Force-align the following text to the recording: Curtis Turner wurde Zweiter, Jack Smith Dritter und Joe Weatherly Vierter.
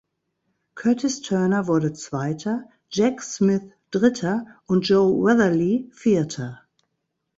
Curtis 0.73 1.19
Turner 1.21 1.67
wurde 1.67 1.93
Zweiter, 1.93 2.67
Jack 2.89 3.21
Smith 3.21 3.61
Dritter 3.91 4.47
und 4.65 4.87
Joe 4.89 5.11
Weatherly 5.21 5.91
Vierter. 5.93 6.63